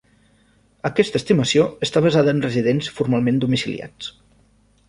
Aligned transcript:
Aquesta 0.89 1.19
estimació 1.23 1.67
està 1.87 2.03
basada 2.07 2.35
en 2.37 2.41
residents 2.47 2.91
formalment 3.01 3.41
domiciliats. 3.45 4.13